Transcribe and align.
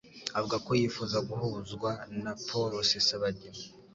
avuga 0.37 0.57
ko 0.65 0.71
yifuza 0.81 1.17
guhuzwa 1.29 1.89
na 2.23 2.31
Paul 2.45 2.67
Rusesabagina 2.73 3.59